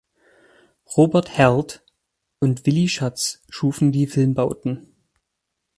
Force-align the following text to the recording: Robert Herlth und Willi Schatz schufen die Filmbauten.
Robert 0.97 1.37
Herlth 1.37 1.83
und 2.39 2.65
Willi 2.65 2.87
Schatz 2.89 3.43
schufen 3.49 3.91
die 3.91 4.07
Filmbauten. 4.07 4.95